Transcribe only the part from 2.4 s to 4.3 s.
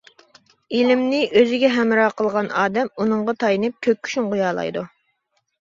ئادەم ئۇنىڭغا تايىنىپ كۆككە